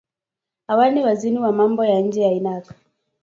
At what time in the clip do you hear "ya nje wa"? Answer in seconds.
1.85-2.31